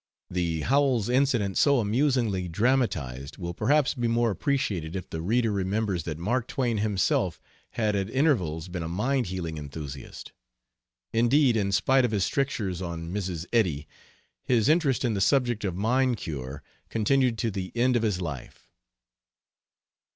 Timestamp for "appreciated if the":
4.31-5.21